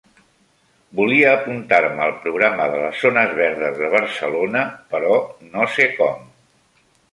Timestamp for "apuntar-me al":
1.33-2.13